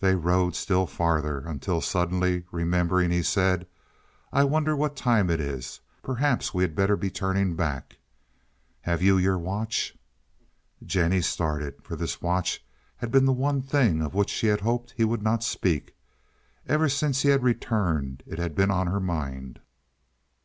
They 0.00 0.16
rode 0.16 0.56
still 0.56 0.84
farther, 0.84 1.38
until 1.46 1.80
suddenly 1.80 2.42
remembering, 2.50 3.12
he 3.12 3.22
said: 3.22 3.68
"I 4.32 4.42
wonder 4.42 4.74
what 4.74 4.96
time 4.96 5.30
it 5.30 5.40
is. 5.40 5.78
Perhaps 6.02 6.52
we 6.52 6.64
had 6.64 6.74
better 6.74 6.96
be 6.96 7.08
turning 7.08 7.54
back. 7.54 7.98
Have 8.80 9.00
you 9.00 9.16
your 9.16 9.38
watch?" 9.38 9.96
Jennie 10.84 11.22
started, 11.22 11.84
for 11.84 11.94
this 11.94 12.20
watch 12.20 12.64
had 12.96 13.12
been 13.12 13.26
the 13.26 13.32
one 13.32 13.62
thing 13.62 14.02
of 14.02 14.12
which 14.12 14.30
she 14.30 14.48
had 14.48 14.62
hoped 14.62 14.90
he 14.96 15.04
would 15.04 15.22
not 15.22 15.44
speak. 15.44 15.94
Ever 16.66 16.88
since 16.88 17.22
he 17.22 17.28
had 17.28 17.44
returned 17.44 18.24
it 18.26 18.40
had 18.40 18.56
been 18.56 18.72
on 18.72 18.88
her 18.88 18.98
mind. 18.98 19.60